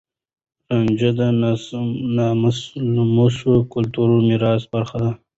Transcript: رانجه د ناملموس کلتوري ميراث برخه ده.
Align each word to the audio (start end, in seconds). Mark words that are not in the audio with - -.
رانجه 0.71 1.11
د 1.19 1.21
ناملموس 2.87 3.37
کلتوري 3.73 4.19
ميراث 4.29 4.63
برخه 4.73 4.97
ده. 5.03 5.11